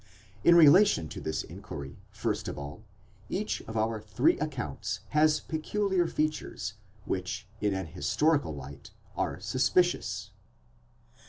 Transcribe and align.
In 0.43 0.55
relation 0.55 1.07
to 1.09 1.21
this 1.21 1.43
inquiry, 1.43 1.99
first 2.09 2.47
of 2.47 2.57
all, 2.57 2.83
each 3.29 3.61
of 3.67 3.77
our 3.77 4.01
three 4.01 4.35
accounts 4.39 5.01
has 5.09 5.39
peculiar 5.41 6.07
features 6.07 6.73
which 7.05 7.47
in 7.59 7.75
an 7.75 7.85
historical 7.85 8.55
light 8.55 8.89
are 9.15 9.39
suspicious. 9.39 10.31